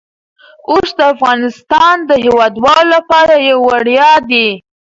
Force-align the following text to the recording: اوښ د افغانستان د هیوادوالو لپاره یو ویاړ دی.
اوښ 0.69 0.87
د 0.97 0.99
افغانستان 1.13 1.95
د 2.09 2.11
هیوادوالو 2.25 2.91
لپاره 2.95 3.33
یو 3.49 3.59
ویاړ 3.87 4.19
دی. 4.31 4.47